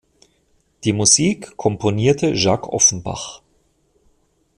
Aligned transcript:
Die 0.83 0.93
Musik 0.93 1.55
komponierte 1.57 2.31
Jacques 2.33 2.69
Offenbach. 2.73 3.43